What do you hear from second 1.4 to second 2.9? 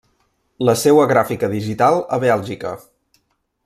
digital a Bèlgica.